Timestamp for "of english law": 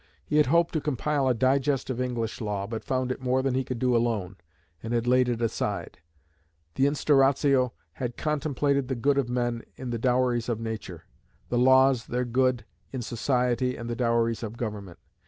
1.91-2.65